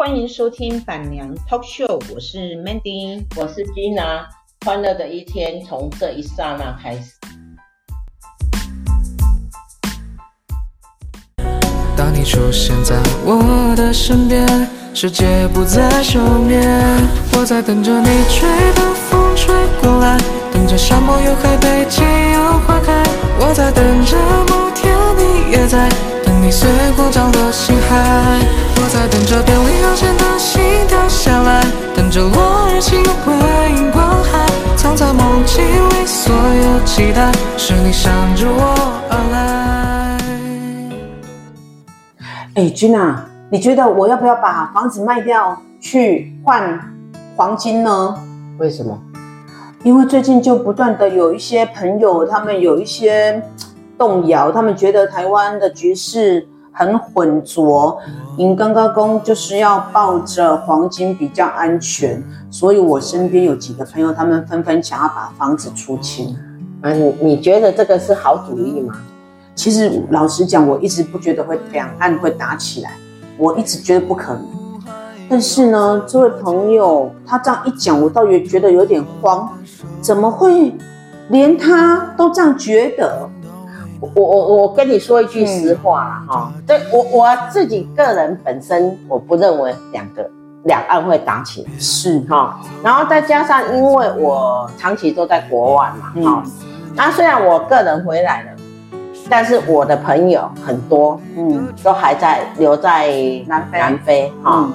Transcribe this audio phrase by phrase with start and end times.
[0.00, 4.24] 欢迎收听板娘 Talk Show，我是 Mandy，我是 Gina，
[4.64, 7.12] 欢乐的一天从这一刹那开始。
[11.94, 12.96] 当你出现在
[13.26, 14.48] 我的身边，
[14.94, 16.62] 世界不再休眠，
[17.36, 20.18] 我在等着你吹的风吹过来，
[20.50, 23.04] 等着沙漠有海北极有花开，
[23.38, 24.16] 我在等着
[24.48, 25.90] 某天你也在。
[26.50, 28.40] 你随光降落心海，
[28.74, 31.64] 我在等着电力有限的心掉下来，
[31.94, 33.04] 等着落日
[33.92, 34.44] 光海，
[34.76, 38.74] 藏在梦境里所有期待，是你向着我
[39.08, 40.18] 而来。
[42.54, 43.14] 哎，Gina，
[43.48, 46.80] 你觉得我要不要把房子卖掉去换
[47.36, 48.16] 黄金呢？
[48.58, 49.00] 为什么？
[49.84, 53.40] 因为最近就不断的有一些朋友，他们有一些。
[54.00, 57.98] 动摇，他们觉得台湾的局势很混浊，
[58.38, 66.34] 您刚刚公就是要抱着黄金比较安全，所以我身边有几个朋友，他们纷纷想要把房子出清。
[66.80, 68.94] 啊，你你觉得这个是好主意吗？
[69.54, 72.92] 其实老实讲，我一直不觉得会两岸会打起来，
[73.36, 74.42] 我一直觉得不可能。
[75.28, 79.46] 但是呢，这位朋友他这样一讲，我倒也觉得有点慌，
[80.00, 80.74] 怎么会
[81.28, 83.28] 连他都这样觉得？
[84.00, 90.28] 我我我跟你说一句实话啦，哈、嗯，对我我自己个人本身我不认为两个
[90.64, 92.18] 两岸会打起来，是。
[92.20, 96.50] 哈，然后再加上因为我长期都在国外嘛，哈、嗯，
[96.94, 98.48] 那虽然我个人回来了，
[99.28, 103.08] 但是我的朋友很多，嗯，都还在留在
[103.46, 104.72] 南非，南非哈，嗯、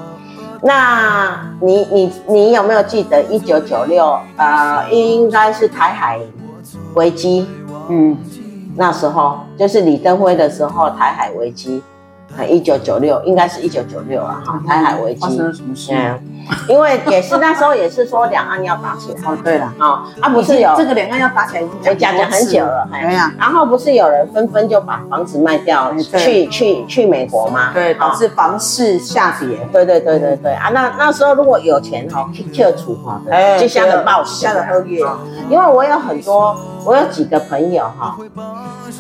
[0.62, 6.20] 那你你你有没有记得一九九六呃，应该是台海
[6.94, 7.48] 危机，
[7.90, 8.16] 嗯。
[8.78, 11.82] 那时候就是李登辉的时候，台海危机，
[12.44, 15.94] 一九九六，应该是一九九六啊，哈，台海危机发生了什么事？
[15.94, 16.20] 嗯，
[16.68, 19.22] 因为也是那时候也是说两岸要打起来。
[19.24, 23.32] 哦，对了，啊，啊不是有这个两岸要打起来已经讲讲很久了，对呀。
[23.40, 27.72] 然后不是有人纷纷就把房子卖掉，去去去美国吗？
[27.74, 29.58] 对，导致房市下跌。
[29.72, 33.22] 对对对对对啊，那那时候如果有钱哈，去撤出哈，
[33.60, 35.06] 就吓得爆，吓得喝月。
[35.50, 38.18] 因为我有很多，我有几个朋友哈。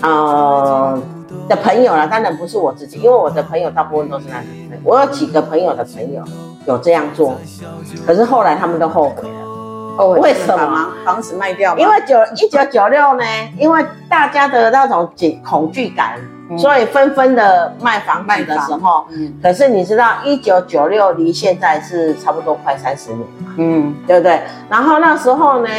[0.01, 0.99] 呃
[1.47, 4.77] 的朋友啦，当然不是我自己，因为我的朋友大部分都是男的。
[4.83, 6.23] 我有几个朋友的朋友
[6.65, 7.35] 有这样做，
[8.05, 9.45] 可是后来他们都后悔了。
[9.97, 10.93] 后悔为什么？
[11.05, 11.77] 房子卖掉？
[11.77, 13.23] 因为九一九九六呢，
[13.57, 16.19] 因为大家的那种恐恐惧感，
[16.49, 19.05] 嗯、所以纷纷的卖房子的时候。
[19.11, 19.33] 嗯。
[19.41, 23.53] 可是你知道，一九九六离现在是差不多快三十年嘛。
[23.57, 24.41] 嗯，对不对？
[24.69, 25.69] 然后那时候呢？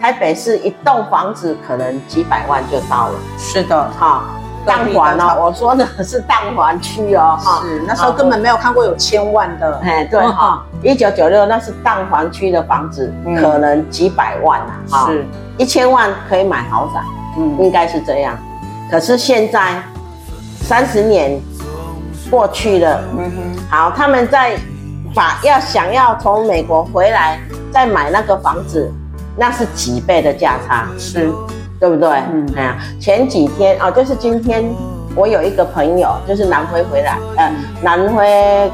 [0.00, 4.24] 台北市一栋房子可能几百万就到了，是的，哈，
[4.66, 14.60] 蛋黄哦，我说的是蛋黄区哦，哈，是那时候根本没有看过有千万的，哎，对哈，一九九六那是蛋黄区的房子，可能几百万
[14.90, 15.24] 啊，是。
[15.56, 17.00] 一千万可以买豪宅，
[17.38, 18.36] 嗯，应该是这样，
[18.90, 19.80] 可是现在
[20.62, 21.40] 三十年
[22.30, 24.56] 过去了，嗯哼，好，他们在
[25.14, 27.38] 把要想要从美国回来
[27.72, 28.92] 再买那个房子。
[29.36, 31.28] 那是几倍的价差，是，
[31.80, 32.08] 对不对？
[32.32, 34.64] 嗯，哎呀，前几天哦，就是今天，
[35.14, 37.52] 我有一个朋友，就是南非回来，呃，
[37.82, 38.70] 南非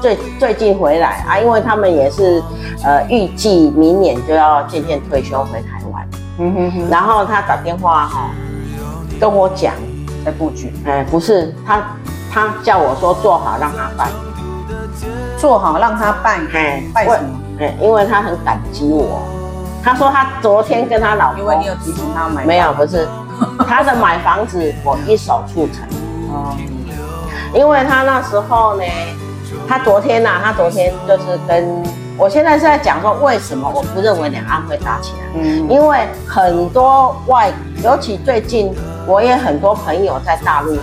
[0.00, 2.42] 最最近回来啊，因为他们也是，
[2.82, 8.30] 呃，预计明年就要渐渐退休回台湾，嗯哼哼，然后他打电话哈，
[9.20, 9.74] 跟我讲
[10.24, 11.82] 在布局，哎，不是，他
[12.32, 14.08] 他叫我说做好让他办，
[15.36, 17.40] 做好让他办，哎，办什么？
[17.60, 19.20] 哎，因为他很感激我。
[19.84, 23.06] 他说他昨天跟他老公，因为你有提醒他买，没有，不是
[23.68, 25.86] 他的买房子我一手促成。
[26.32, 26.56] 哦，
[27.52, 28.84] 因为他那时候呢，
[29.68, 31.82] 他昨天呐、啊，他昨天就是跟
[32.16, 35.26] 我现在是在讲说，为什么我不认为两岸会打起来？
[35.34, 37.52] 嗯，因为很多外，
[37.82, 38.74] 尤其最近
[39.06, 40.78] 我也很多朋友在大陆，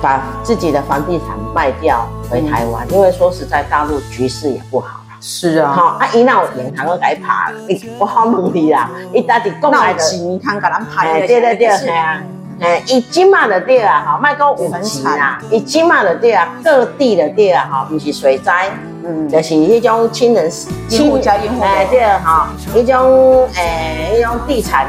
[0.00, 5.00] 把自己的房地产卖掉回台湾，因为说实在，大陆局势也不好。
[5.26, 7.50] 是啊，好啊，伊那有银行都该爬，
[7.98, 12.22] 我好问你啦，伊到底讲来的银行给咱拍的，对对对，系啊，
[12.60, 18.68] 哎，伊即马的地啊，哈，卖讲五分钱啊，伊即马的地啊，各地的地啊，哈，不是水灾，
[19.02, 20.50] 嗯，就是迄种亲人
[20.88, 24.86] 亲家因哎，对哈，迄种诶，迄种地产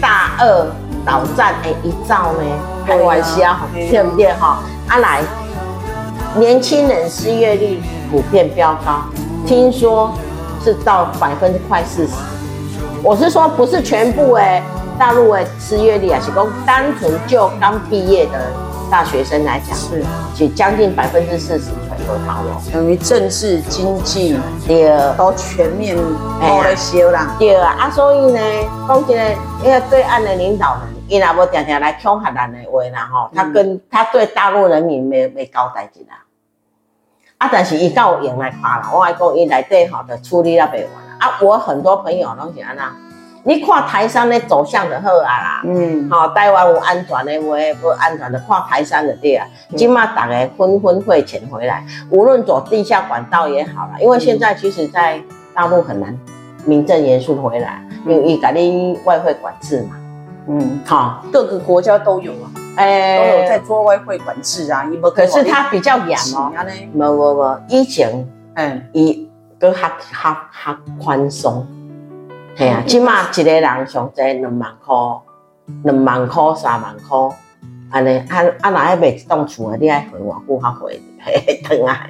[0.00, 0.66] 大鳄
[1.04, 2.42] 倒战诶，一造呢，
[2.84, 4.58] 开玩笑，对不对哈？
[4.88, 5.20] 啊来，
[6.38, 7.80] 年轻人失业率
[8.10, 9.02] 普遍飙高。
[9.46, 10.12] 听说
[10.62, 12.14] 是到百分之快四十，
[13.02, 14.62] 我是说不是全部哎，
[14.98, 18.52] 大陆哎失业率啊，是讲单纯就刚毕业的
[18.90, 20.04] 大学生来讲，是，
[20.34, 22.06] 就将近百分之四十左右。
[22.06, 27.34] 核桃了，等于政治经济对都全面都在修啦。
[27.38, 28.40] 对啊，啊，所以呢，
[28.86, 36.16] 讲起来，因为对岸的领导人，伊若无常常来恐吓咱的话啦吼，他跟他对大陆人民没没交代一啦。
[37.38, 41.16] 啊，但是伊够用来看啦，我爱讲伊内底吼的处理了袂完啦。
[41.18, 42.90] 啊，我很多朋友拢是安那。
[43.42, 49.46] 你看台山咧走向就好啊啦，嗯，好、哦，台湾有安全的话，不安全的看台山的对啊。
[49.76, 55.22] 今嘛大家纷纷汇钱回来，无论走地下管道也好啦，因为现在其实在
[55.54, 56.18] 大陆很难
[56.64, 59.96] 名正言顺回来，嗯、因为伊甲你外汇管制嘛，
[60.48, 64.84] 嗯，好、哦，各个国家都有啊，哎，都有在做外汇管制啊，
[65.14, 66.52] 可是它比较严哦，
[66.92, 69.28] 没没没，以前，嗯，伊
[69.58, 69.88] 都较较
[70.22, 71.66] 较宽松。
[72.56, 74.94] 系啊，起码一个人上济两万块，
[75.84, 77.36] 两万块、三万块，
[77.90, 79.76] 安尼啊啊，哪还卖一栋厝啊？
[79.78, 80.98] 你爱回我不好回，
[81.64, 82.06] 疼啊！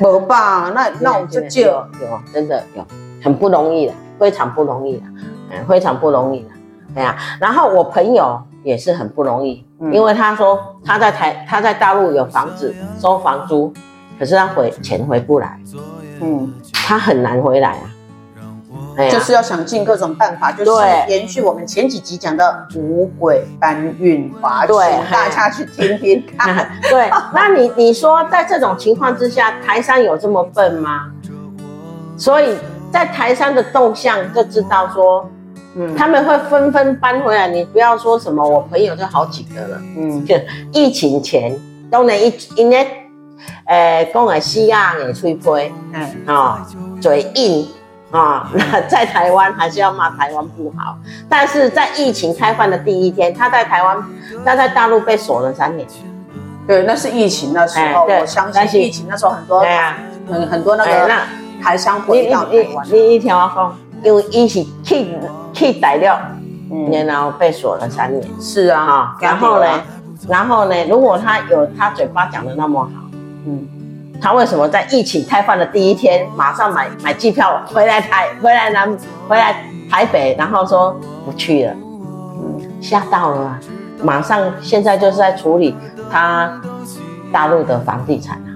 [0.00, 0.72] 无吧？
[0.74, 1.86] 那那我就就有，
[2.32, 2.82] 真的有，
[3.22, 5.02] 很不容易的，非常不容易的，
[5.50, 6.48] 嗯，非常不容易的，
[6.94, 7.14] 对啊。
[7.38, 13.72] 然后我朋友也是很不容易，嗯、因为他说他在台，他在大陆有房子收房租，
[14.18, 15.58] 可是他回钱回不来，
[16.20, 17.90] 嗯，他很难回来啊。
[19.10, 24.76] 就是要想尽各种办法，就是延续我们前几集讲的五鬼搬运法对，
[25.10, 26.70] 大家去听听看。
[26.90, 31.10] 对，那你你说在这种情况之下，台商有这么笨吗？
[32.18, 32.54] 所以
[32.90, 35.26] 在台商的动向就知道说，
[35.76, 37.48] 嗯，他们会纷纷搬回来。
[37.48, 40.34] 你不要说什么，我朋友就好几个了，嗯，就
[40.72, 41.58] 疫情前
[41.90, 42.86] 都能一因为，
[43.66, 46.66] 呃，讲个西亚也吹灰，嗯啊，
[47.00, 47.66] 嘴硬。
[48.10, 50.98] 啊， 那在台湾还是要骂台湾不好，
[51.30, 53.96] 但是在疫情开放的第一天，他在台湾，
[54.44, 55.88] 他在大陆被锁了三年。
[56.66, 59.96] 对，那是疫情的时候，我相信疫情那时候很多，对啊，
[60.30, 61.10] 很很多那个
[61.62, 62.86] 台商回到台湾。
[62.92, 65.14] 你你听我讲，因为疫情去
[65.52, 66.20] 去逮了，
[66.70, 68.22] 嗯，然后被锁了三年。
[68.40, 69.66] 是啊，哈，然后呢，
[70.28, 72.90] 然后呢，如果他有他嘴巴讲的那么好，
[73.46, 73.68] 嗯。
[74.20, 78.96] 他为什么在疫情开放的第一天，马上买买机票回来台，回来南，
[79.26, 83.60] 回来台北，然后说不去了，嗯，吓到了啊！
[84.00, 85.76] 马上现在就是在处理
[86.08, 86.52] 他
[87.32, 88.51] 大陆的房地产啊，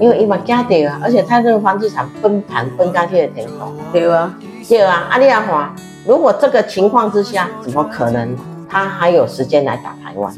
[0.00, 4.34] 因为伊嘛惊到啊，而且他这个房地产崩盘崩下去的天空，对啊，
[4.66, 5.72] 对啊，阿丽亚华，
[6.06, 8.34] 如果这个情况之下，怎么可能
[8.68, 10.34] 他还有时间来打台湾？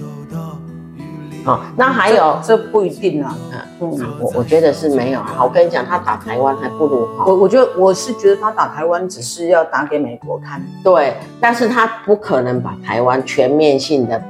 [1.44, 3.36] 好、哦，那还有这，这不一定啊。
[3.80, 5.18] 嗯，我我觉得是没有。
[5.18, 7.08] 啊，我跟你讲，他打台湾还不如。
[7.26, 10.62] 我我觉得我是觉得他打台湾只是要打给美国看。
[10.84, 14.22] 对，但是他不可能把台湾全面性的。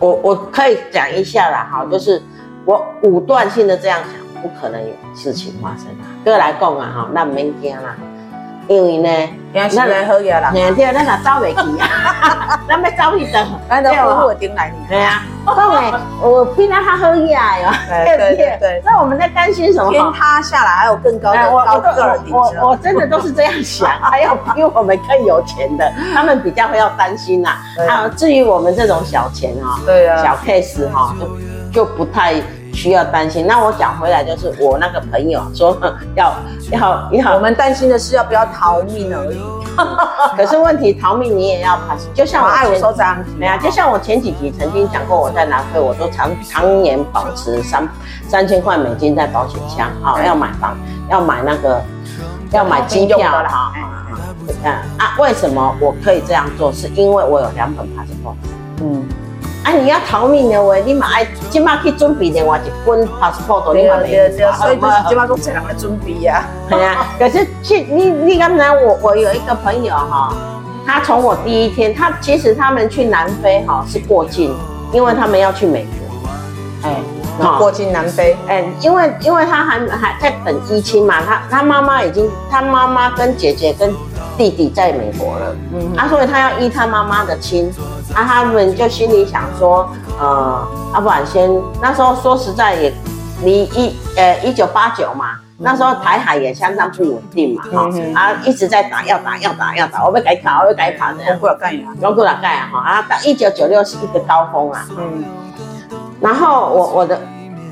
[0.00, 2.20] 我我可以讲一下啦，哈，就是
[2.64, 6.04] 我武断性的这样讲，不可能有事情发生啊。
[6.22, 7.96] 哥来讲啊，哈，那没惊啦。
[8.66, 14.72] 因为呢，那来好嘢啦，对，咱若走袂去啊， 咱要走去倒，咱都好好顶来。
[14.88, 15.92] 对啊，讲诶，
[16.22, 17.28] 我比他较好嘢
[17.62, 17.68] 哟，
[18.16, 18.82] 对对对。
[18.82, 19.90] 那我们在担心什么？
[19.92, 22.62] 天塌下来还有更高的高个顶着。
[22.62, 27.58] 我我真的都是这样想，还有比我们更有钱的，他们比较会要担心呐。
[27.86, 31.14] 啊，至于我们这种小钱啊，对啊，小 case 哈，
[31.72, 32.42] 就就不太。
[32.74, 33.46] 需要担心。
[33.46, 35.76] 那我讲回来，就是我那个朋友说
[36.14, 36.34] 要
[36.72, 39.40] 要要，我们担心的是要不要逃命而已。
[40.36, 42.06] 可是问题逃命你也要 pass。
[42.14, 47.88] 就像我爱我说这样， 没啊，就像我前几集曾经讲过，我在南非我都常常年保持三
[48.28, 50.76] 三千块美金在保险箱啊，要买房，
[51.10, 51.82] 要买那个
[52.52, 53.72] 要买机票啊。
[54.62, 56.72] 嗯啊，为什么我可以这样做？
[56.72, 58.34] 是因为我有两本 passport。
[58.80, 59.04] 嗯。
[59.64, 59.72] 啊！
[59.72, 64.30] 你要逃命的话，你嘛爱即马去准备另外一本 passport，你嘛没有。
[64.52, 66.44] 所以就是即马都这样来准备呀。
[66.68, 70.34] 系啊， 可是去你你刚才我我有一个朋友哈，
[70.86, 74.54] 他从我第一天，他其实他们去南非哈是过境，
[74.92, 76.88] 因为他们要去美国。
[76.90, 76.96] 哎，
[77.58, 83.92] 过境南非，哎，因为因为他还还在等依亲嘛，他他妈妈已经，他妈妈跟姐姐跟
[84.36, 87.72] 弟弟在美国了，嗯，啊，所以他要依他妈妈的亲。
[88.14, 91.50] 啊，他们就心里想说，呃，要、啊、不然先
[91.82, 92.92] 那时候说实在也
[93.42, 105.24] 离一呃一九八九嘛，那时候台海也相当不稳定嘛，哈、嗯，啊一直在打，要打，要打，要打，我被改卡，我被改卡的，我过来干呀，我过来干呀，哈，啊到一九九六是一个高峰啊，嗯，
[106.20, 107.20] 然后我我的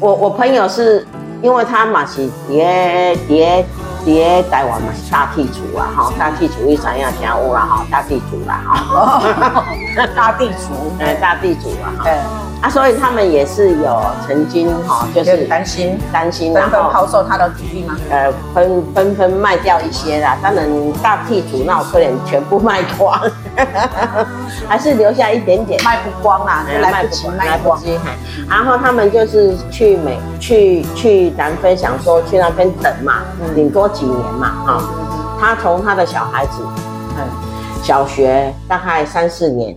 [0.01, 1.07] 我我朋友是
[1.41, 3.65] 因为他嘛是叠叠
[4.05, 9.65] 伫台湾嘛是大地主啊，哈，大地主你知影听有啦，哈，大地主啦，哈，
[10.15, 12.11] 大地主，哎，大地主啊，哈。
[12.63, 17.97] 啊，所以他们也是有曾经哈，就是担心担心，纷纷抛售他的土地吗？
[18.09, 20.37] 呃，纷纷纷卖掉一些啦。
[20.41, 20.65] 当然
[21.03, 23.21] 大地主那我可能全部卖光，
[24.69, 27.81] 还是留下一点点，卖不光啦，来不及卖光。
[28.49, 33.23] 然后他们就是去美去去南非，想说去那边等嘛，
[33.55, 34.83] 顶多几年嘛，哈。
[35.41, 36.63] 他从他的小孩子，
[37.19, 37.27] 嗯，
[37.83, 39.77] 小学大概三四年。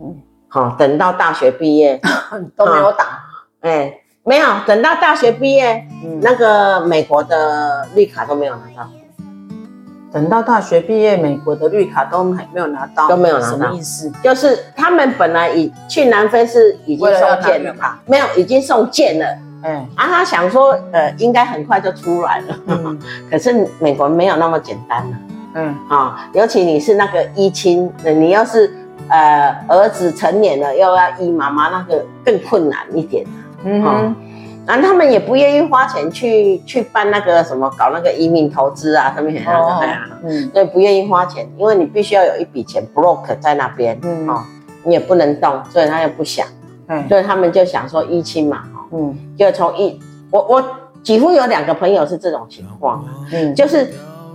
[0.00, 0.16] 嗯
[0.50, 2.00] 好，等到大学毕业
[2.56, 3.04] 都没有打，
[3.60, 8.88] 哎、欸，没有等到大学毕业，嗯、那个美国的绿卡都没有拿到。
[10.12, 14.10] 等到大学毕业，美国的绿卡都还没有拿到，都没有拿到，什么意思？
[14.22, 19.26] 就是他们本来已去南非是已经送件了嘛，没有，已经送件了。
[19.62, 22.56] 嗯，啊，他想说，呃，应该很快就出来了。
[22.66, 22.98] 嗯、
[23.30, 25.16] 可是美国没有那么简单了。
[25.54, 28.72] 嗯，啊、哦，尤其你是那个依亲，你要是。
[29.10, 33.24] 呃，儿子成年了，又要依妈妈，那个更困难一点。
[33.64, 34.14] 嗯哼，
[34.68, 40.06] 然后他们也不愿意花钱去去办那个什么，搞那个移民投资啊，什么什么的呀。
[40.22, 44.42] 嗯，所以不愿意花钱，因为你必须要有一笔钱 block 在那边，嗯，哦，
[44.84, 46.46] 你也不能动，所以他又不想。
[46.88, 49.98] 嗯，所以他们就想说依亲嘛，嗯，就从一，
[50.30, 50.62] 我我
[51.02, 53.90] 几乎有两个朋友是这种情况，嗯，就是。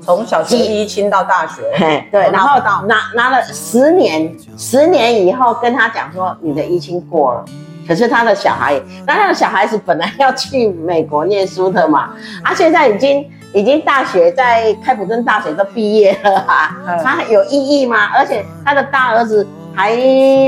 [0.06, 7.46] 从小学依亲到大学，嘿，对，然后到拿拿了十年，十年以后跟他讲说你的依亲过了，
[7.88, 12.12] 可是他的小孩，那他的小孩子本来要去美国念书的嘛，
[12.44, 18.08] 他现在已经已经大学在开普敦大学都毕业了啊，他有意义吗？
[18.16, 19.96] 而且他的大儿子还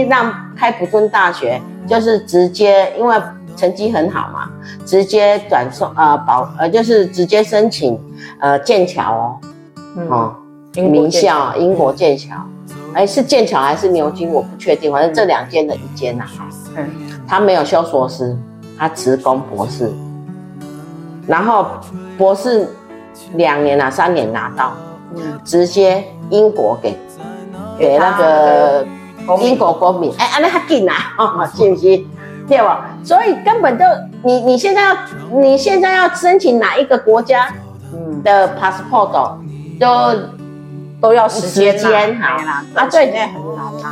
[0.10, 3.16] 让开普敦大学就是直接因为
[3.56, 4.50] 成绩很好嘛，
[4.86, 8.00] 直接转送呃保呃就是直接申请。
[8.40, 10.36] 呃，剑桥哦，哦，
[10.74, 12.36] 名校英国剑桥，
[12.94, 14.30] 哎，是剑桥还是牛津？
[14.30, 16.26] 我不确定，反正这两间的一间呐。
[16.76, 16.90] 嗯，
[17.28, 18.36] 他没有修硕士，
[18.78, 19.92] 他只攻博士，
[21.28, 21.68] 然后
[22.18, 22.68] 博士
[23.34, 24.74] 两年啊，三年拿到，
[25.44, 26.98] 直接英国给
[27.78, 28.86] 给那个
[29.42, 32.04] 英国公民，哎，安那他进来哦，是不是？
[32.48, 32.90] 对吧？
[33.04, 33.84] 所以根本就
[34.24, 34.98] 你你现在要
[35.42, 37.50] 你现在要申请哪一个国家？
[38.24, 39.38] 的 passport
[39.80, 40.20] 都
[41.00, 43.12] 都要时间，好啦，啊，最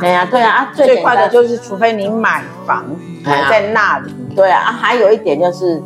[0.00, 2.84] 对啊，对啊，啊，最快的就是除非你买房
[3.24, 5.82] 还在那里，对啊，啊，还有一点就是，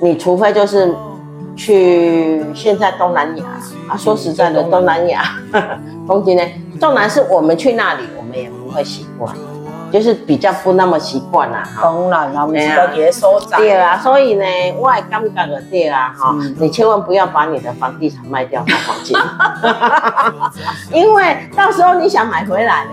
[0.00, 0.94] 你除非就是
[1.56, 3.44] 去现在东南亚
[3.88, 5.22] 啊，说实在的，东南亚，
[6.06, 6.42] 东京呢，
[6.80, 9.34] 东南是我们去那里，我们也不会习惯。
[9.92, 13.60] 就是比较不那么习惯啦，当然啦，我们知道别收涨。
[13.60, 14.44] 对啊，所以呢，
[14.76, 19.16] 我也感觉的对啊，哈，你千万不要把你的房地产卖掉买黄金，
[20.90, 22.90] 因为到时候你想买回来呢，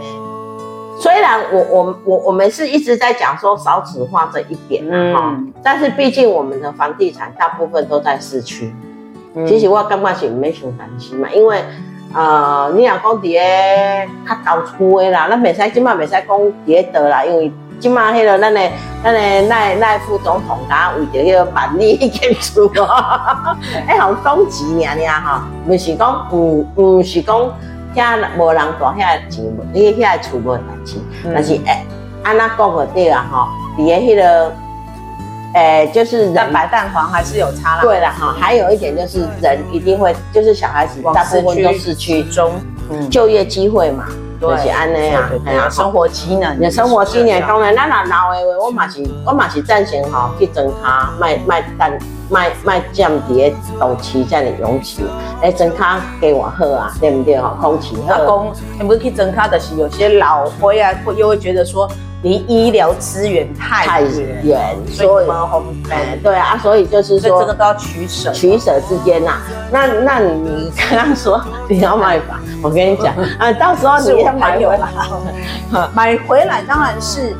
[1.01, 8.71] 虽然我我我我们是一直在讲说少子化这一点哈，嗯、但是毕竟我们的房地产大部分都在市区，
[9.33, 11.61] 嗯、其实我感觉是没什么担心嘛，因为。
[12.13, 13.39] 呃，你若讲伫个
[14.27, 18.59] 较高厝的啦，咱袂使，即马袂使讲伫个倒啦，因为即马迄个咱的
[19.01, 23.55] 咱的赖赖副总统他为着迄个万里一间厝哦，
[23.87, 27.49] 哎，好高级尔尔哈，毋是讲，毋毋是讲
[27.95, 29.43] 遐无人住遐钱，
[29.73, 30.97] 你遐厝无代志，
[31.33, 31.85] 但是诶，
[32.23, 34.51] 安那讲个对啊吼，伫个迄个。
[35.53, 37.81] 诶，就是蛋白蛋黄还是有差啦。
[37.81, 42.53] 对了哈，还有一点就是人一定会，就是小孩子大部分都市区中，
[42.89, 44.05] 嗯，就业机会嘛，
[44.41, 55.05] 就是安那样，对呀，生活机能，你生活机能当然，咱那老的话，我嘛是，我嘛是赞成吼，去增卡卖卖蛋卖卖酱碟，斗旗这样的勇气，
[55.41, 57.55] 哎，增卡给我喝啊，对不对吼？
[57.61, 61.87] 空气，阿公，你不是去增卡的是有些老灰啊，会又会觉得说。
[62.23, 64.01] 离医疗资源太
[64.43, 65.25] 远，所以
[66.21, 69.37] 对啊，所以就是说这个都要取舍，取舍之间呐。
[69.71, 74.89] 那那你刚刚说 你要买房，我跟你讲啊，到时候你要买回来，
[75.93, 77.35] 买回来当然是，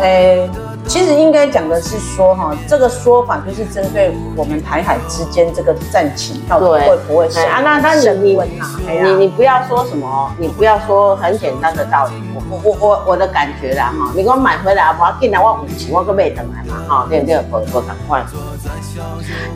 [0.00, 0.50] 诶。
[0.86, 7.60] 其实应该讲的是说哈，这个说法就是针对我们台海之间这个战情到底会不会升啊？
[7.60, 8.38] 那那你你
[9.02, 12.22] 你你不要说什么，你不要说很简单的道理。
[12.48, 17.36] 我我我我的感觉啦哈，你给我买回来，我要进来我五千，我个买等来嘛哈，对不对？
[17.50, 18.24] 不不赶快，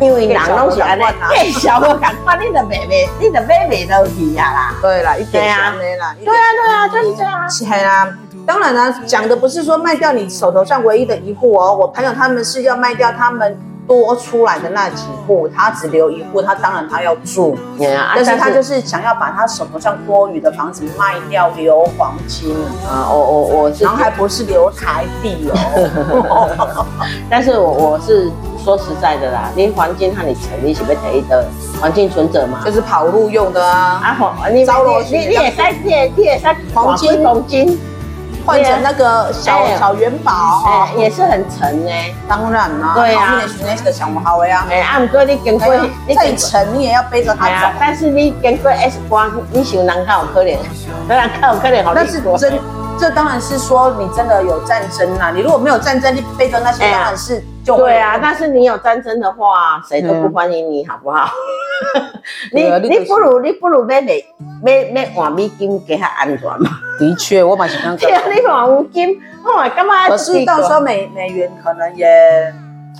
[0.00, 1.02] 因为人拢是安尼，
[1.34, 4.74] 越小我赶快，你的妹妹，你的妹妹都一样啦。
[4.82, 7.48] 对啦，一点啊，对啊对啊，就是这样。
[7.48, 8.08] 是啦。
[8.46, 11.74] 当然了，讲的不是说卖掉你手头上唯一的一户哦。
[11.74, 13.56] 我朋友他们是要卖掉他们
[13.86, 22.54] 多出来的那几户，他只留一户，他当然他要住，啊、但是他就是想要把他手头上多余的房子卖掉留黄金
[22.88, 26.86] 啊，我我我是，然后还不是留台币哦，
[27.30, 28.30] 但是我我是
[28.64, 31.44] 说实在的啦，你黄金和你存，你是不是一个
[31.80, 32.60] 黄金存折嘛？
[32.64, 37.78] 就是跑路用的啊，啊黄，你招罗你你也在借借在黄金黄金。
[38.50, 41.90] 换成那个小小元宝，哎，也是很沉呢。
[42.28, 44.66] 当然啦，对啊，那个想好呀。
[44.68, 45.72] 哎，啊，不过你跟过
[46.16, 47.76] 再沉，你也要背着它走。
[47.78, 50.56] 但是你跟过 S 光，你想人较有可怜，
[51.08, 51.84] 当然较有可怜。
[51.94, 52.58] 但是真，
[53.00, 55.32] 这当然是说你真的有战争呐。
[55.34, 58.18] 你如果没有战争，你背着那些当然是就对啊。
[58.22, 61.30] 但是你有战争的话，谁都不欢迎你，好不好？
[62.52, 64.22] 你你不如你不如买美
[64.62, 66.78] 买买换美金给他安全嘛。
[66.98, 67.96] 的确，我蛮喜欢。
[67.96, 70.06] 对啊，你换金，我干嘛？
[70.06, 72.06] 可是到时候美美元可能也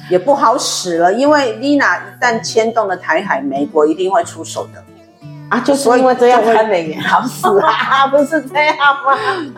[0.09, 4.83] 也不好使了，因为 Lina 一旦牵动了台海，美国一定会出手的
[5.51, 5.61] 啊！
[5.61, 9.13] 就是因为这样才美元好死啊， 不是这样吗？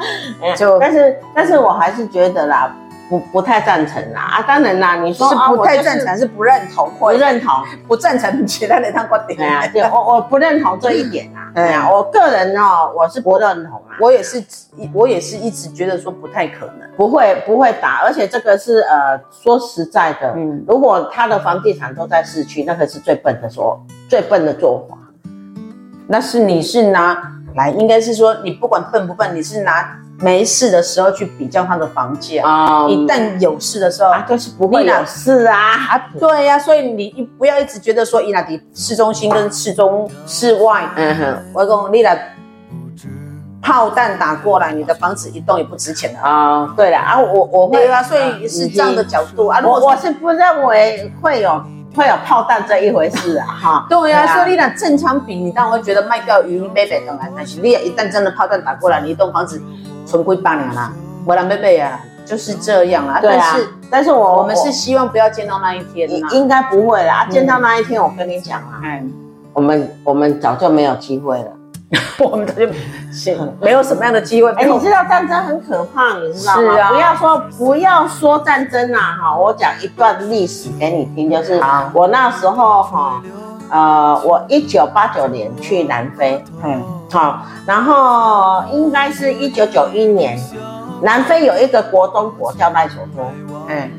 [0.57, 2.75] 就但是但是我还是觉得啦。
[3.11, 4.43] 不不太赞成啦啊！
[4.49, 7.53] 当然啦，你说是不太赞成，是不认同，不认同，
[7.87, 9.37] 不赞成其他的那观点。
[9.71, 11.53] 对啊，我我不认同这一点啊。
[11.55, 14.01] 对啊，我个人哦，我是不认同啊。
[14.01, 14.43] 我也是，
[14.95, 24.97] 我也是一直觉得说不太可能，不会不会打，而且这个是呃，说实在的，嗯，如果他的房地产都在市区，那个是最笨的说，最笨的做法。
[26.06, 27.16] 那是你是拿
[27.54, 29.99] 来，应该是说你不管笨不笨，你是拿。
[30.18, 32.44] 没事的时候去比较它的房价。
[32.44, 34.94] 啊，一旦有事的时候，啊，就是不会有。
[35.04, 42.37] 事啊啊，对呀，所以你不要一直觉得说，伊那迪市中心跟市中市外，嗯哼，我讲你来
[43.61, 46.73] 炮弹打过来，你的房子一动也不值钱了啊。
[46.76, 51.61] 对了啊，我我会啊，所以是这样的角度啊，我我是不认为会有
[51.95, 59.63] 会有炮弹这一回事啊，哈，对呀，所以你俩正常比，你当然会觉得卖掉鱼贝贝等来，但是你一旦真的炮弹打过来，你一栋房子。
[60.05, 60.93] 存归八年啦，
[61.25, 63.21] 我来贝贝啊，就是这样啦。
[63.21, 67.25] 对啊，但是但是我我们是希望不要见到那一天，应该不会啦。
[67.31, 69.13] 见到那一天，我跟你讲啊，嗯，
[69.52, 71.52] 我们我们早就没有机会了，
[72.19, 72.67] 我们早就
[73.61, 74.50] 没有什么样的机会。
[74.52, 76.89] 哎，你知道战争很可怕，你知道吗？
[76.89, 81.61] 不要说不要说战争啦，哈，我讲一段历史给你听，就是
[81.93, 83.23] 我那时候哈，
[83.71, 86.83] 呃，我一九八九年去南非，嗯。
[87.13, 90.39] 好，然后应该是一九九一年，
[91.02, 93.31] 南非有一个国中国叫赖索托，
[93.69, 93.91] 嗯，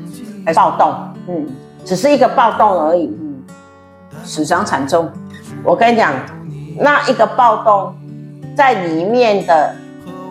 [0.52, 0.92] 暴动，
[1.28, 1.46] 嗯，
[1.84, 3.44] 只是一个暴动而已，嗯，
[4.24, 5.08] 死伤惨重。
[5.62, 6.12] 我跟你讲，
[6.78, 7.94] 那一个暴动
[8.56, 9.74] 在里面的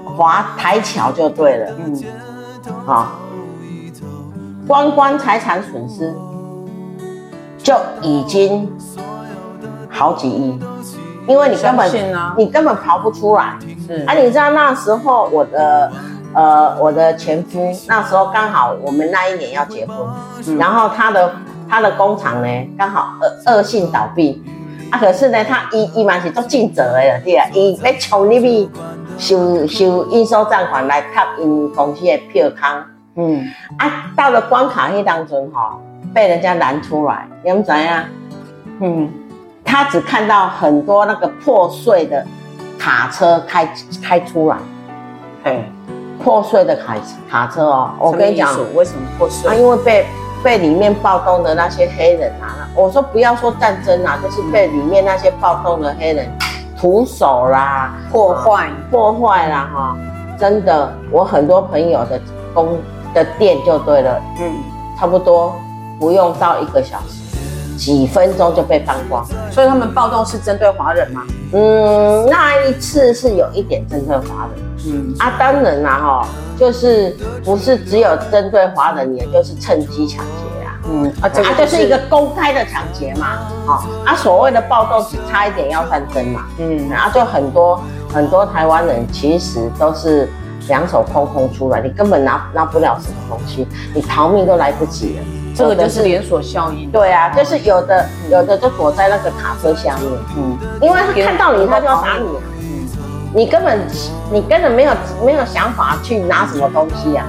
[0.05, 2.03] 华台桥就对了，嗯，
[2.85, 3.11] 好，
[4.67, 6.13] 观光财产损失
[7.57, 8.71] 就已经
[9.89, 10.59] 好几亿。
[11.25, 14.03] 因为你根本、啊、你根本刨不出来，是。
[14.05, 15.89] 啊，你知道那时候我的
[16.33, 19.95] 呃我的前夫那时候刚好我们那一年要结婚，
[20.45, 21.33] 嗯、然后他的
[21.69, 24.43] 他的工厂呢刚好恶恶性倒闭
[24.93, 28.69] 啊，可是呢他一一般是做尽责的对啊，伊要从那边
[29.17, 33.43] 收收应收账款来卡因公司的票康，嗯。
[33.77, 35.79] 啊到了关卡那当中哈
[36.13, 38.03] 被人家拦出来，你们怎样？
[38.81, 39.11] 嗯。
[39.65, 42.23] 他只看到很多那个破碎的
[42.77, 43.67] 卡车开
[44.03, 44.57] 开出来，
[45.43, 45.63] 嘿，
[46.23, 46.95] 破碎的卡
[47.27, 49.49] 卡车哦，我跟你讲，为什么破碎？
[49.49, 50.05] 啊，因为被
[50.43, 56.29] 被里面暴动的那些黑人啊，我说不要说战争啊，就是被里面那些暴动的黑人
[56.77, 59.97] 徒手啦、破坏、破坏啦，哈，
[60.37, 62.19] 真的，我很多朋友的
[62.53, 62.77] 工
[63.13, 64.51] 的店就对了，嗯，
[64.99, 65.55] 差不多
[65.99, 67.23] 不用到一个小时。
[67.75, 71.23] 几分钟就被搬光，所以他们暴动是针对华人吗？
[71.53, 74.72] 嗯，那一次是有一点针对华人。
[74.85, 80.75] 嗯啊，当然啦，哈，就是不是只有针对华人，也就是趁机抢劫啊。
[80.85, 83.39] 嗯啊，这个就是、啊就是一个公开的抢劫嘛。
[83.65, 86.45] 好啊，所谓的暴动只差一点要战争嘛。
[86.59, 87.81] 嗯，然后、啊、就很多
[88.13, 90.29] 很多台湾人其实都是
[90.67, 95.23] 两手空空出来，你根本拿拿不了什么东西，你逃命都来不及了。
[95.55, 96.89] 这个就是连锁效应。
[96.89, 102.52] 对啊，就是有的有的就躲在那个卡车下面，嗯，因为他看到你，他就要打你啊，嗯，
[103.33, 103.79] 你根本
[104.31, 104.91] 你根本没有
[105.25, 107.25] 没有想法去拿什么东西啊，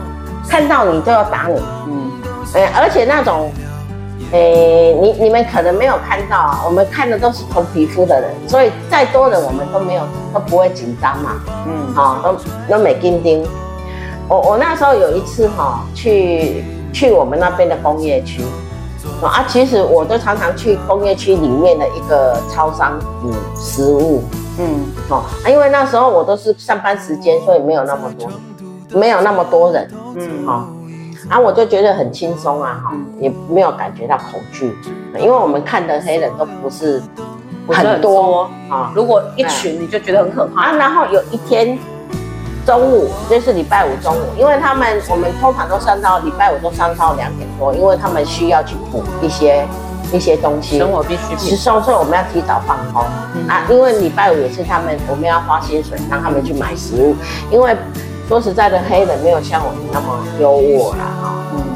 [0.49, 2.11] 看到你就要打你，嗯，
[2.55, 3.51] 哎，而且那种，
[4.33, 4.39] 哎，
[5.01, 12.37] 你你们可能没有看到啊，我们看的都是同皮肤的人，所以再多人我们都没有都不会紧张嘛，嗯，好，都
[12.69, 13.51] 都没紧张。
[14.29, 16.65] 我我那时候有一次哈去。
[16.95, 18.41] 去我们那边的工业区，
[19.23, 24.23] 啊，其实我都常常去工业区里面的一个超商煮食物。
[24.59, 28.29] 嗯，哦，因为那时候我都是上班时间，所以没有那么多，
[28.99, 29.91] 没有那么多人。
[30.17, 30.69] 嗯，好，
[31.29, 34.77] 然后我就觉得很轻松啊，哈，也没有感觉到恐惧，
[35.19, 37.03] 因为我们看的黑人都不是
[37.69, 38.93] 很多啊。
[38.95, 40.73] 如果一群，你就觉得很可怕啊。
[40.77, 41.79] 然后有一天。
[42.65, 49.67] 中午就是礼拜五中午，因为他们我们通常都上到礼拜五都上到两点多，因为他们需要去补一些
[50.13, 51.57] 一些东西，生活必需品。
[51.57, 57.15] 所以我们要提早放工、嗯、啊，因为礼拜五也是他们我们要花薪水让他们去买食物，
[57.51, 57.77] 因为
[58.29, 61.05] 说实在的，黑人没有像我们那么优渥啦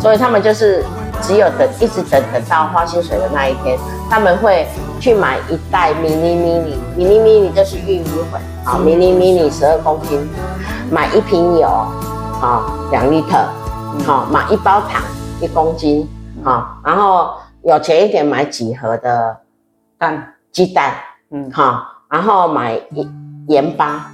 [0.00, 0.82] 所以他们就是
[1.22, 3.78] 只有等一直等等到花薪水的那一天，
[4.10, 4.66] 他们会
[5.00, 10.28] 去买一袋 mini mini mini mini 就是玉米粉啊，mini mini 十二公斤。
[10.90, 11.68] 买一瓶油，
[12.40, 13.36] 啊，两立特，
[14.06, 15.02] 好，买一包糖
[15.38, 16.08] 一公斤，
[16.42, 19.36] 啊，然后有钱一点买几盒的
[19.98, 20.94] 蛋鸡蛋，
[21.30, 23.06] 嗯，好，然后买一
[23.48, 24.10] 盐巴，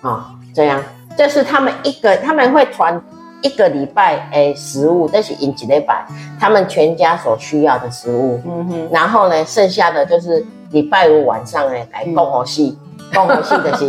[0.00, 0.82] 啊，这样，
[1.18, 2.98] 这是他们一个他们会团
[3.46, 6.04] 一个礼拜诶食物，这是一几礼拜
[6.40, 12.76] 他们全家所需要的食物，嗯哼，然后呢，剩下的就是礼拜五晚上呢来供活戏。
[13.14, 13.88] 工作性的是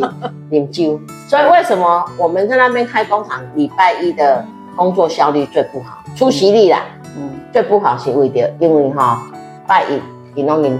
[0.51, 6.83] 饮酒，所以为什么我们在那边开工厂，礼拜一的工作效率最不好，出席率啦，
[7.17, 9.23] 嗯，最不好是为的，因为哈，
[9.65, 9.99] 拜一
[10.35, 10.79] 你弄饮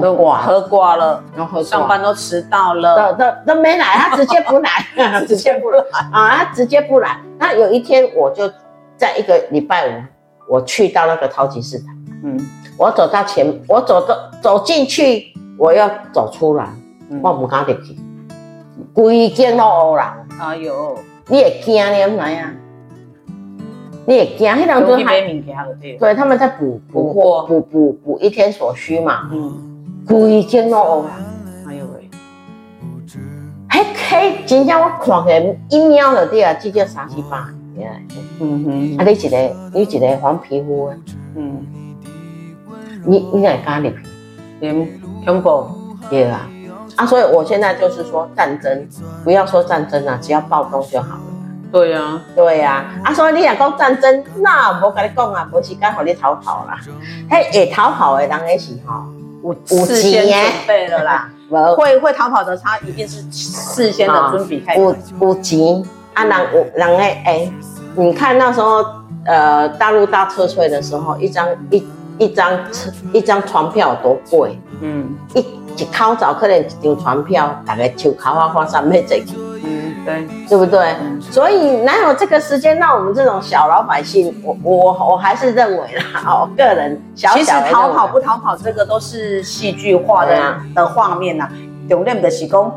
[0.00, 4.70] 喝挂了，然后上班都迟到了，都都都没来，他直接不来，
[5.26, 5.78] 直接不来
[6.12, 7.18] 啊，他直接不来。
[7.38, 8.50] 那有一天我就
[8.96, 10.02] 在一个礼拜五，
[10.48, 11.88] 我去到那个超级市场，
[12.24, 12.38] 嗯，
[12.78, 16.66] 我走到前，我走到走进去，我要走出来。
[17.22, 17.96] 我不敢入去，
[18.92, 20.04] 规间都乌人。
[20.40, 22.06] 哎呦，你会惊呢？
[22.08, 22.52] 唔知啊？
[24.08, 24.52] 你也惊？
[24.52, 25.20] 迄两阵还
[26.00, 29.28] 对，他们在补补货，补补补一天所需嘛。
[29.32, 29.75] 嗯，
[30.06, 31.12] 规间都乌人。
[31.68, 32.10] 哎呦喂！
[33.68, 37.38] 嘿，嘿，真正我看起来一秒就对啊，至少三四百。
[38.40, 39.36] 嗯哼，啊，你一个，
[39.74, 40.96] 你一个黄皮肤的。
[41.34, 41.66] 嗯，
[43.04, 43.96] 你你哪敢入去？
[44.60, 44.88] 连
[45.24, 45.66] 恐怖，
[46.08, 46.48] 对啊。
[46.96, 48.88] 啊，所以我现在就是说战争，
[49.24, 51.22] 不要说战争啊，只要暴动就好了。
[51.70, 53.10] 对呀、啊，对呀、啊。
[53.10, 56.78] 啊，所以你若讲战争，那我跟你讲啊，无时间让你逃跑啦。
[57.28, 58.72] 嘿，会逃跑的人也是
[59.54, 61.30] 哈，有事先准备了啦。
[61.76, 64.80] 会会逃跑的，他一定是事先的准备开始。
[64.80, 65.82] 有有钱
[66.14, 67.52] 啊，人有人诶诶，
[67.94, 68.84] 你看那时候
[69.24, 71.86] 呃，大陆大撤退的时候，一张一
[72.18, 72.58] 一张
[73.12, 74.58] 一张船票有多贵？
[74.80, 75.44] 嗯，一。
[75.76, 80.94] 一考早可能一张船票，大概就靠花花上面这去，嗯，对，对不对？
[81.00, 84.34] 嗯、所以哪有这个时间让我们这种小老百姓？
[84.42, 91.52] 我我我还是认为啦，我 个人小小，其实逃跑不逃跑，这个都是戏剧化的、啊、的画面呐、啊。
[91.88, 92.72] 重点的是讲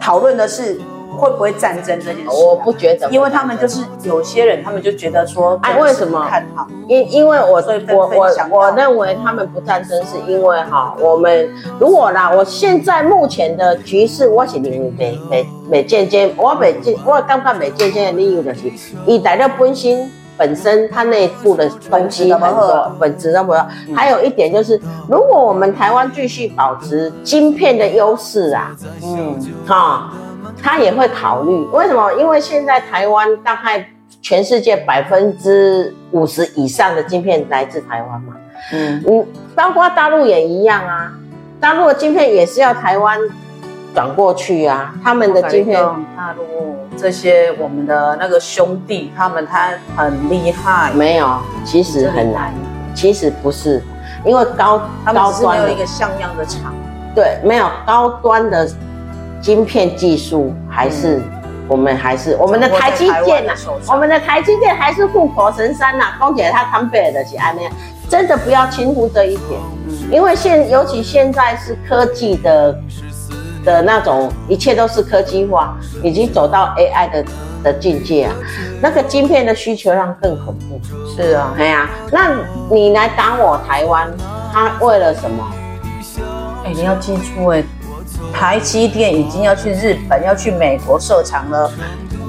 [0.00, 0.80] 讨论的是。
[1.16, 2.30] 会不会战争这件事？
[2.30, 6.66] 我不觉得，因为他们就是有些人，他们就觉得说，哎，为什么看好？
[6.88, 18.70] 因因为我我我我认为他们不战争，是因为哈，我们如果啦，我现在目前的局势，我是认为没没没渐渐，我美渐，我刚刚没渐渐的理由就是，
[19.06, 23.94] 以材料本身本身它内部的东西很多，本质那么多。
[23.94, 30.10] 还有一点就是，如果我们台湾继续保持晶片的优势啊，嗯，哈。
[30.62, 32.12] 他也会考虑为什么？
[32.14, 33.88] 因为现在台湾大概
[34.20, 38.34] 全世界百分之五十以上的晶片来自台湾嘛。
[38.72, 41.12] 嗯嗯，包括大陆也一样啊。
[41.58, 43.18] 大陆的晶片也是要台湾
[43.94, 44.94] 转过去啊。
[45.02, 45.82] 他们的晶片，
[46.16, 50.92] 大陆这些我们的那个兄弟，他们他很厉害。
[50.92, 52.52] 没有，其实很难。
[52.94, 53.82] 其实不是，
[54.24, 56.74] 因为高高端没有一个像样的厂。
[57.14, 58.68] 对，没有高端的。
[59.40, 61.22] 晶片技术还是、嗯、
[61.68, 63.54] 我们还是我们的台积电呐，
[63.88, 66.16] 我们的台积电还是护国神山呐、啊。
[66.18, 67.72] 光姐她坦白的是安那样，
[68.08, 72.78] 真的不要轻忽这一点，嗯、因为现尤其现在是科技的
[73.64, 77.24] 的那种，一切都是科技化，已经走到 AI 的
[77.64, 78.34] 的境界啊。
[78.82, 80.80] 那个晶片的需求量更恐怖。
[81.14, 82.36] 是啊，哎呀、啊，那
[82.70, 84.10] 你来打我台湾，
[84.52, 85.46] 他为了什么？
[86.64, 87.64] 哎、欸，你要记住哎、欸。
[88.40, 91.70] 台积电已经要去日本、要去美国设厂了，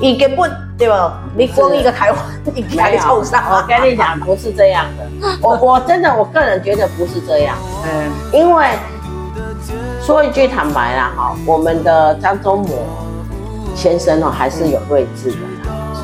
[0.02, 0.45] 一个不
[0.78, 1.17] 对吧？
[1.38, 2.19] 你光一个台湾，
[2.54, 3.41] 你台冲上。
[3.50, 5.30] 我跟你讲，不是这样的。
[5.41, 7.56] 我我真的，我个人觉得不是这样。
[7.86, 8.67] 嗯，因为
[10.06, 12.67] 说一句坦白啦，哈，我们的张忠谋
[13.74, 15.38] 先生哦，还是有睿智的。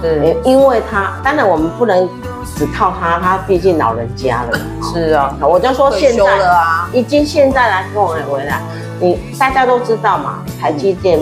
[0.02, 2.08] 是，因为他当然我们不能
[2.56, 4.58] 只靠他，他毕竟老人家了。
[4.94, 8.62] 是啊，我就说现在了啊，已经现在来跟我回来，
[9.00, 11.20] 你大家都知道嘛，台积电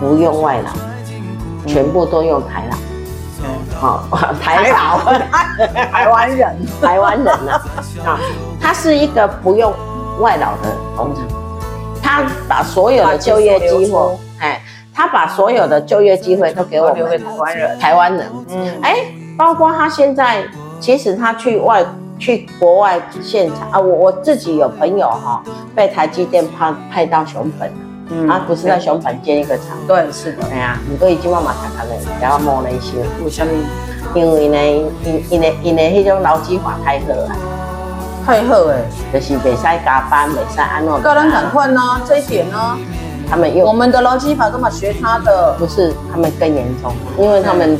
[0.00, 0.70] 不用外劳，
[1.10, 2.76] 嗯、全部都用台劳。
[3.42, 4.04] 嗯， 好，
[4.42, 4.98] 台劳，
[5.92, 7.52] 台湾人， 台湾人呐、
[8.04, 8.10] 啊？
[8.12, 8.20] 啊，
[8.60, 9.72] 他是一个不用
[10.20, 11.24] 外劳的工厂，
[12.02, 14.60] 他把所有的就业机会，哎。
[14.98, 18.94] 他把所有的就业机会都给我们台湾人，台湾人，嗯，哎，
[19.36, 20.42] 包括他现在，
[20.80, 21.84] 其实他去外
[22.18, 23.70] 去国外现场。
[23.70, 25.42] 啊，我我自己有朋友哈，
[25.74, 27.70] 被台积电派派到熊本，
[28.10, 33.52] 嗯，啊，不是在熊本建一个厂，对，是的，对啊，你都已经慢慢看看了，然后摸那些，为什么？
[34.14, 34.56] 因为呢，
[35.04, 37.28] 因因为因为那种劳基法太好了，
[38.24, 38.78] 太好哎，
[39.12, 42.78] 就是袂使加班，袂使安怎，个人赶快呢，这一点呢。
[43.28, 45.52] 他们又我们的劳基法干嘛学他的？
[45.58, 47.76] 不是，他们更严重，因为他们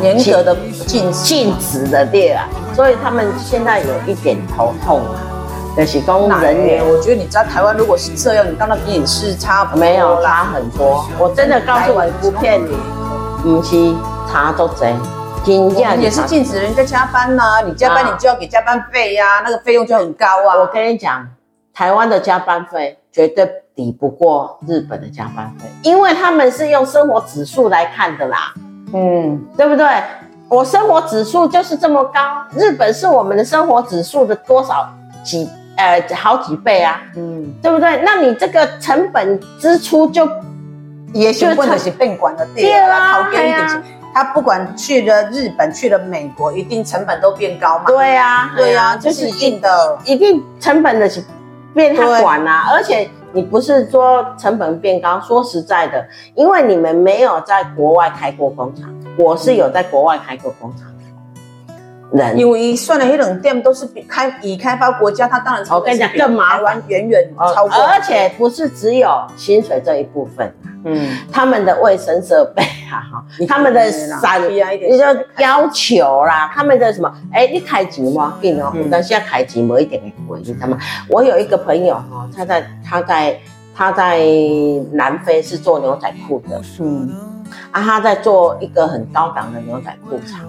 [0.00, 5.20] 严格的禁禁止的列啊，所以他们现在有一点头痛啊。
[5.76, 11.04] 就是工人员，我觉得你在台湾如果是这样，你到那边也是差不多没有差很多。
[11.18, 12.76] 我真的告诉你，不骗你，
[13.42, 13.94] 不是
[14.30, 14.86] 差多少，
[15.42, 17.60] 金价也是禁止人家加班呐、啊。
[17.62, 20.56] 你加班，你就要给加班费呀、啊，那个费用就很高啊。
[20.58, 21.26] 我跟你讲，
[21.72, 23.50] 台湾的加班费绝对。
[23.74, 28.52] 抵不过日本的加班费，因为他们是用生活指数来看的啦，
[28.92, 29.86] 嗯，对不对？
[30.48, 32.20] 我生活指数就是这么高，
[32.54, 34.86] 日本是我们的生活指数的多少
[35.24, 38.02] 几呃好几倍啊，嗯，对不对？
[38.04, 40.28] 那你这个成本支出就
[41.14, 47.84] 也是或者是变管的对啊，他不管去了日本去了美国，一定成本都变高嘛？
[47.86, 51.24] 对呀，对呀，就是一定的，一定成本的是
[51.72, 53.08] 变他管啊，而且。
[53.34, 55.18] 你不是说成本变高？
[55.20, 60.91] 说实在的，因为你们没有在国外开过工厂，我是有在国外开过工厂
[62.12, 62.38] 人。
[62.38, 67.82] 因为算了，那两店都是比开已开发国家，它当然我跟你讲更麻烦，远远超过。
[67.84, 75.04] 而且不是只有薪水这一部分，嗯，他们的卫生设备啊，哈，他们的伞，你就
[75.38, 77.12] 要求啦，他们的什么？
[77.32, 78.38] 哎，你开机吗？
[78.40, 80.78] 给哦，但现在开机没一点点贵，你知道吗？
[81.08, 83.38] 我有一个朋友哈，他在他在
[83.74, 84.20] 他在
[84.92, 87.10] 南非是做牛仔裤的，嗯，
[87.70, 90.46] 啊，他在做一个很高档的牛仔裤厂，好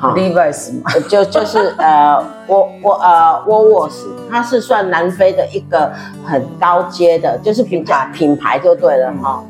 [0.00, 5.92] ，Levi's 嘛，就就是呃，我我呃，沃沃斯，它是算南非的一个
[6.24, 8.58] 很高阶的，就是品牌品牌。
[8.58, 9.42] 就对了哈。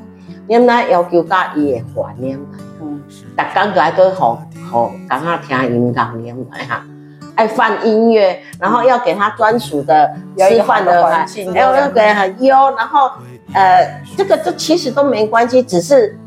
[0.47, 2.39] 你们要求加伊的怀念，
[2.83, 3.01] 嗯，
[3.35, 6.37] 大家都爱去好好刚刚听音乐念
[6.69, 6.85] 哈，
[7.35, 13.11] 爱放音乐，然后要给他专属的吃饭的环境，还有那个很优，然后
[13.55, 16.19] 呃，这个这其实都没关系，只是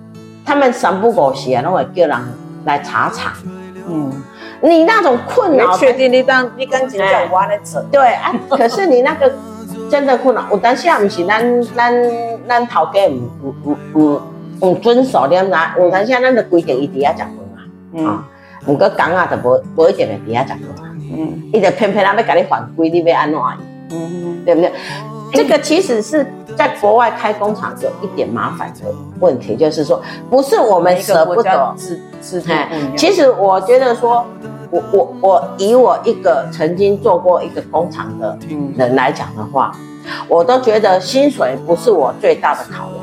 [0.43, 2.17] 他们三不五时啊，都会叫人
[2.65, 3.33] 来查查，
[3.87, 4.11] 嗯，
[4.61, 9.31] 你那种困扰，确定你当你跟紧讲话的词，对啊， 可是你那个。
[9.89, 11.93] 真的困难，有当时啊，不是咱咱
[12.45, 14.21] 咱头家唔唔唔
[14.59, 18.23] 唔遵守点啦，有当时啊，咱的规定伊伫遐食饭啊，嗯，
[18.65, 23.39] 不过讲啊，就无无一定会伫遐食饭，嗯，伊就偏偏啊要甲你犯规，你要安怎，
[23.91, 24.71] 嗯，对不对？
[25.31, 26.25] 这个其实是
[26.57, 32.43] 在国外开工厂有一点麻烦的问题，就是说不是我们舍不得，是是，
[32.97, 34.25] 其实我觉得说。
[34.69, 38.37] 我我我以我一个曾经做过一个工厂的
[38.75, 39.71] 人来讲的话，
[40.27, 42.99] 我都觉得薪水不是我最大的考量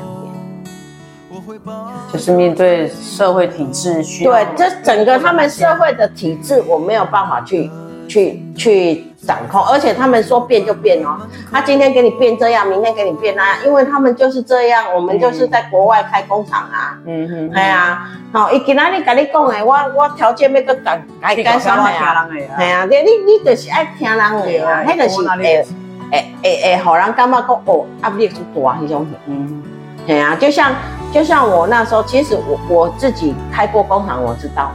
[1.41, 1.65] 点，
[2.13, 4.31] 就是面对社会体制需要。
[4.31, 7.71] 对，这整个他们社会的体制，我没有办法去
[8.07, 9.03] 去去。
[9.25, 11.17] 掌控，而且他们说变就变哦。
[11.51, 14.85] 他今天给你变这样，明天给你变那样，因为他们就是这样。
[14.93, 16.97] 我们就是在国外开工厂啊。
[17.05, 22.27] 嗯哼，哎呀，好，伊今仔日跟你讲诶，我我条件要搁改改改啥呀？
[22.59, 25.15] 系啊，你你你就是爱听人的啊，迄个是
[25.47, 25.65] 诶
[26.11, 29.07] 诶诶诶，好人感觉讲哦，压力是大迄种。
[29.25, 29.63] 嗯，
[30.05, 30.71] 系啊，就像
[31.11, 34.71] 就像我那时候，其实我我自己开过工厂，我知道，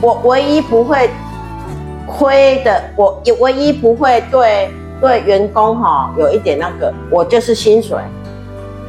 [0.00, 1.10] 我唯一不会。
[2.06, 7.98] 亏的，我也唯一不会对对员工哈有一点那个，我就是薪水，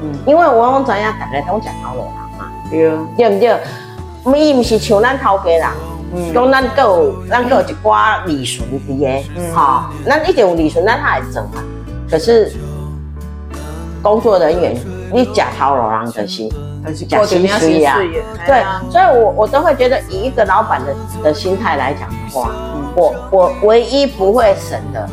[0.02, 2.80] 嗯，因为我讲怎样，大家都讲头路人嘛，对，
[3.18, 4.40] 对不对？
[4.40, 5.68] 伊不是像咱头家人，
[6.14, 11.64] 嗯，讲咱够咱够一寡利润的，嗯，哈，咱一定有利润，咱还挣嘛。
[12.10, 12.54] 可是
[14.02, 14.76] 工作人员，
[15.12, 16.52] 你假头路人的心，
[17.08, 17.98] 假薪水呀，
[18.46, 22.50] 对，所以我我都会觉得，以一个老板的的心态来讲的话。
[22.96, 25.08] 我我唯一不会省的，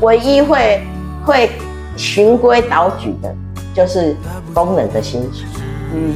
[0.00, 0.80] 唯一会
[1.26, 1.50] 会
[1.96, 3.34] 循规蹈矩的，
[3.74, 4.16] 就是
[4.54, 5.44] 工人的薪水。
[5.92, 6.14] 嗯，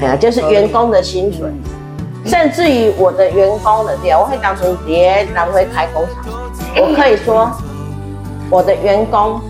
[0.00, 1.50] 哎呀，就是员工的薪水。
[2.24, 6.24] 甚至于我的员工的店，我会当成别人会开工厂，
[6.76, 7.50] 我可以说
[8.50, 9.40] 我的员工。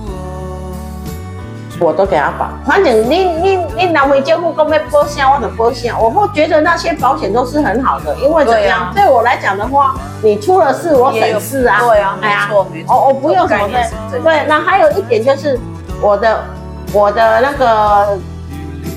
[1.83, 5.93] 我都给他保，反正你你你拿回政府公要保险，我就保险。
[5.99, 8.93] 我会觉得那些保险都是很好的，因为怎么样？
[8.95, 11.81] 对，我来讲的话，你出了事我省事啊。
[11.81, 12.95] 对啊，没错没错。
[12.95, 14.21] 我我不用什么的。
[14.23, 15.59] 对，那还有一点就是
[16.01, 16.45] 我的
[16.93, 18.19] 我的那个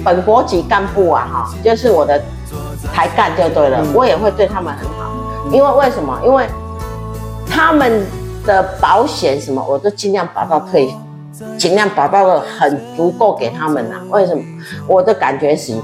[0.03, 2.21] 本国籍干部啊，哈，就是我的
[2.93, 5.11] 台干就对了，我也会对他们很好。
[5.51, 6.19] 因为为什么？
[6.23, 6.45] 因为
[7.49, 8.05] 他们
[8.45, 10.93] 的保险什么，我都尽量保到退。
[11.57, 14.01] 尽量保到了很足够给他们啦、啊。
[14.11, 14.43] 为什么？
[14.87, 15.75] 我的感觉是，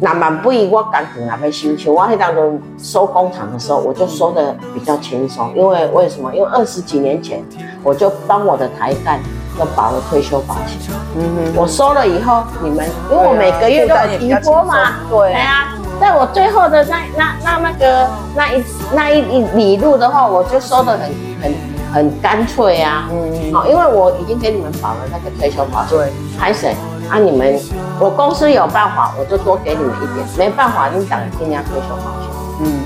[0.00, 5.52] 那蛮不一我感觉那边心情，我还当中收工厂的时候，我就收的比较轻松。
[5.56, 6.34] 因为为什么？
[6.34, 7.42] 因为二十几年前，
[7.82, 9.20] 我就帮我的台干
[9.58, 10.92] 都保了退休保险。
[11.16, 21.10] 嗯哼，我收了以后，你们因为我每个月都有提拨嘛，对啊，在我最后的那那那那个那一那一一里路的话，我就收的很
[21.42, 21.75] 很。
[21.92, 26.66] 很干脆啊，嗯，好，因为我已经给你们保了那个退休保险，对，还是
[27.08, 27.58] 啊，你们
[27.98, 32.82] 我公司有办法，我就多给你们一点，没办法，你等人家退休保险，嗯，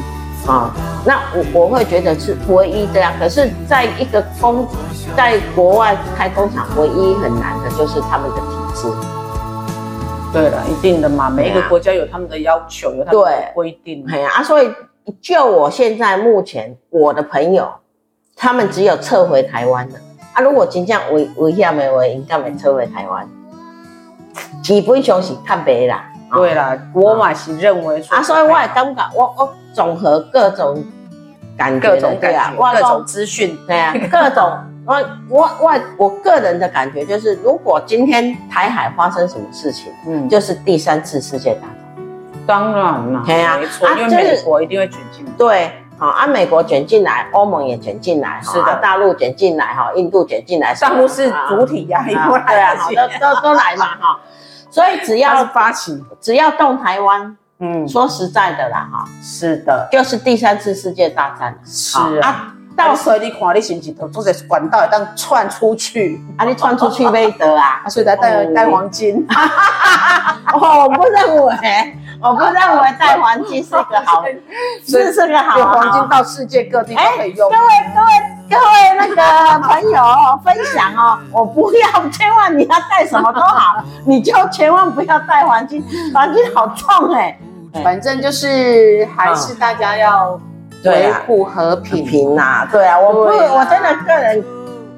[0.47, 0.71] 啊，
[1.05, 4.67] 那我我会觉得是唯一这样，可是在一个工，
[5.17, 8.89] 在国外开工厂，唯一很难的就是他们的体制，
[10.33, 14.71] 对了，一定的嘛，每一个国家有他们的要求，有他们的规定，对啊，所以
[15.21, 17.69] 就我现在目前我的朋友。
[18.41, 19.99] 他们只有撤回台湾的
[20.33, 20.41] 啊！
[20.41, 23.29] 如果真正危危险的话，应该没撤回台湾。
[24.63, 30.83] 基本上是看别啦，对啦，我嘛是认为啊，所以我也感觉，我我综合各种
[31.55, 34.51] 感觉，各种 对啊，各种资讯，对啊，各种
[34.87, 34.95] 我
[35.29, 41.77] 我我我个人的感觉就是，如果今天台海发生什么事情，嗯，就是第三次世界大战。
[42.47, 45.33] 当然了，对啊，没错，因为美国一定会卷进来。
[45.37, 45.73] 对。
[46.01, 52.75] 好，啊，美国卷进来，欧盟也卷进来，是的，大陆卷进来，哈，印度卷进来，大陆是主体呀，对啊，
[53.21, 54.19] 都都都来嘛，哈，
[54.71, 69.27] 所以只要发起，只要动台湾，嗯，说实在的啦，哈，是的，就是第三次世界大战，是啊，到时候你看你是不是都坐在管道当窜出去，啊，你窜出去没得 啊，所以才带带黄金，
[70.55, 71.97] 我不认为。
[72.23, 74.23] 我不认为带黄金是个好，
[74.87, 77.51] 是是个好，有黄金到世界各地都可以用。
[77.51, 78.11] 各位各位
[78.51, 80.03] 各位那个朋友
[80.45, 87.39] 分享哦，我不要，千万你要带什么都好， 你就千万不要带黄金，黄金好重哎。
[87.85, 90.39] 反正就是还是大家要
[90.85, 92.67] 维护和平呐。
[92.71, 94.45] 对啊，我不，我真的个人。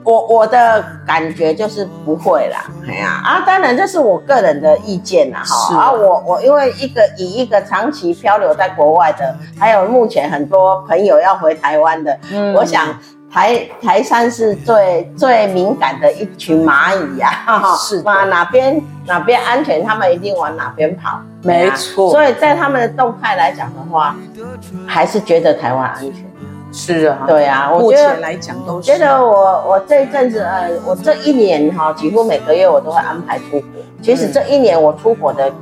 [0.04, 3.20] 我我的感觉就是不会啦，哎呀。
[3.24, 5.44] 啊，当然这是我个人的意见啦，哈。
[5.44, 5.74] 是。
[5.74, 12.88] 啊，我我因为一个以一个长期漂流在国外的，还有目前很多朋友要回台湾的，嗯，我想
[13.32, 24.16] 台台山是最最敏感的一群蚂蚁呀，哈，是嘛，哪边哪边安全，他们一定往哪边跑，没错，所以在他们的动态来讲的话，
[24.86, 26.24] 还是觉得台湾安全。
[26.72, 28.86] 是啊，对啊，目前来讲都是。
[28.90, 33.82] 觉得我我这一阵子呃，我这一年哈，几乎每个月我都会安排出国。
[34.00, 35.52] 其实这一年我出国的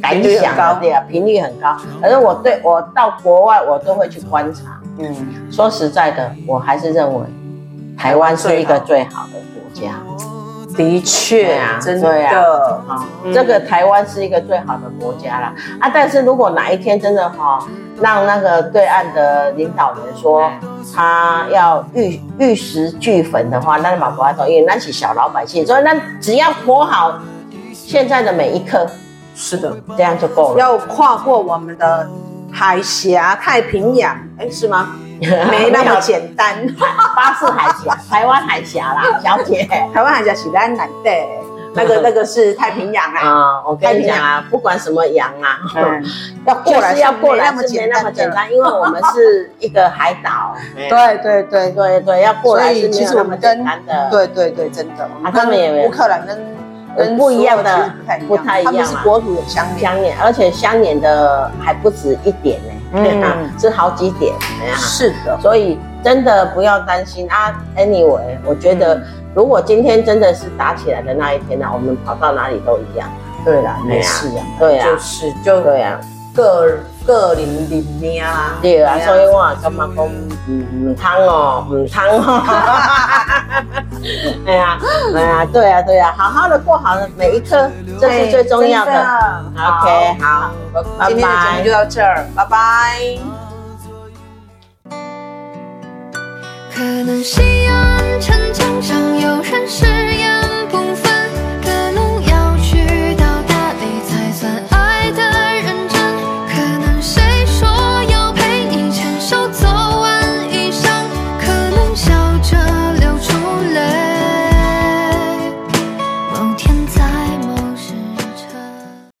[0.00, 1.76] 感想高对啊，频率很高。
[2.00, 4.80] 反正我对我到国外我都会去观察。
[4.98, 5.14] 嗯，
[5.50, 7.20] 说实在的，我还是认为
[7.98, 9.92] 台湾是一个最好的国家。
[10.76, 15.54] 的确啊，真的啊，这个台湾是一个最好的国家啦。
[15.80, 17.66] 啊，但是如果哪一天真的哈。
[18.00, 20.50] 让那个对岸的领导人说
[20.92, 27.16] 他要玉玉石俱焚的话，那马国华说，因为那是小老百姓，所以那只要活好
[27.72, 28.84] 现在的每一刻，
[29.36, 30.58] 是的，这样就够了。
[30.58, 32.10] 要跨过我们的
[32.50, 34.96] 海峡太平洋，哎，是吗？
[35.50, 36.54] 没那么简单，
[37.16, 41.10] 巴士海峡、台湾海峡啦，小姐，台湾海峡是咱南的。
[41.76, 43.60] 那个 那个是太平洋啊！
[43.66, 45.58] 我跟你讲啊，不管什么洋啊，
[46.46, 50.54] 要过来要过来，是没那么简单，因为我们是一个海岛。
[50.76, 54.08] 对对对对对，要过来是没有那么简单的。
[54.08, 55.10] 对对对，真的。
[55.32, 56.38] 他们也乌克兰跟
[56.96, 57.90] 跟不一样的，
[58.28, 58.72] 不太一样。
[58.72, 64.34] 他们是国土有相相连，而且相连的还不止一点呢，嗯，是好几点。
[64.76, 67.52] 是的，所以真的不要担心啊。
[67.76, 69.02] Anyway，我觉得。
[69.34, 73.08] 如果今天真的是打起来的那一天呢，我们跑到哪里都一样。
[73.44, 74.46] 对啦，没事啊。
[74.60, 75.98] 对啊，就是就对啊，
[76.32, 76.68] 各
[77.06, 78.52] 个人认命啦。
[78.62, 80.06] 对啊，所以我感觉讲，
[80.46, 82.42] 唔唔通哦，唔通哦。
[84.46, 84.78] 哎呀，
[85.14, 88.92] 哎呀，对啊，对啊，好好的过好每一刻，这是最重要的。
[89.56, 92.58] OK，好，拜拜今天的节目就到这儿，拜拜。
[96.74, 97.74] 可能夕阳
[98.20, 99.86] 城墙上有人是。